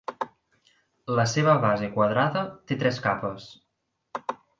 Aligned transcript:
La 1.19 1.25
seva 1.33 1.53
base 1.65 1.89
quadrada 1.97 2.43
té 2.71 2.79
tres 2.85 2.99
capes. 3.05 3.47